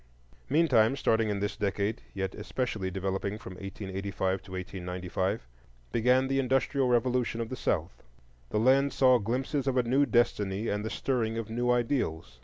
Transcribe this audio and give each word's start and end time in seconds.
Meantime, 0.49 0.95
starting 0.95 1.29
in 1.29 1.39
this 1.41 1.55
decade 1.55 2.01
yet 2.15 2.33
especially 2.33 2.89
developing 2.89 3.37
from 3.37 3.51
1885 3.53 4.41
to 4.41 4.51
1895, 4.53 5.47
began 5.91 6.27
the 6.27 6.39
industrial 6.39 6.87
revolution 6.87 7.39
of 7.39 7.49
the 7.49 7.55
South. 7.55 8.01
The 8.49 8.57
land 8.57 8.93
saw 8.93 9.19
glimpses 9.19 9.67
of 9.67 9.77
a 9.77 9.83
new 9.83 10.07
destiny 10.07 10.69
and 10.69 10.83
the 10.83 10.89
stirring 10.89 11.37
of 11.37 11.51
new 11.51 11.69
ideals. 11.69 12.39